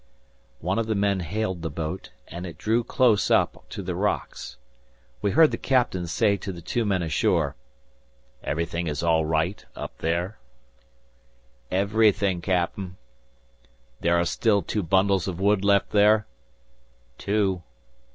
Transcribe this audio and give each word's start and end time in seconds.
One 0.61 0.79
of 0.79 0.87
the 0.87 0.95
men 0.95 1.19
hailed 1.19 1.61
the 1.61 1.69
boat, 1.69 2.09
and 2.27 2.47
it 2.47 2.57
drew 2.57 2.83
close 2.83 3.29
up 3.29 3.65
to 3.69 3.83
the 3.83 3.93
rocks. 3.93 4.57
We 5.21 5.29
heard 5.29 5.51
the 5.51 5.59
Captain 5.59 6.07
say 6.07 6.37
to 6.37 6.51
the 6.51 6.59
two 6.63 6.85
men 6.85 7.03
ashore, 7.03 7.55
"Everything 8.43 8.87
is 8.87 9.03
all 9.03 9.25
right, 9.27 9.63
up 9.75 9.95
there?" 9.99 10.39
"Everything, 11.69 12.41
Captain." 12.41 12.97
"There 13.99 14.19
are 14.19 14.25
still 14.25 14.63
two 14.63 14.81
bundles 14.81 15.27
of 15.27 15.39
wood 15.39 15.63
left 15.63 15.91
there?" 15.91 16.25
"Two." 17.19 17.61